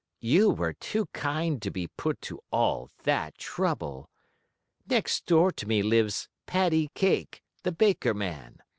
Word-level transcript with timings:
"You 0.23 0.49
were 0.49 0.73
too 0.73 1.05
kind 1.13 1.61
to 1.61 1.69
be 1.69 1.85
put 1.85 2.21
to 2.21 2.39
all 2.51 2.89
that 3.03 3.37
trouble. 3.37 4.09
Next 4.89 5.27
door 5.27 5.51
to 5.51 5.67
me 5.67 5.83
lives 5.83 6.27
Paddy 6.47 6.89
Kake, 6.95 7.43
the 7.61 7.71
baker 7.71 8.15
man. 8.15 8.63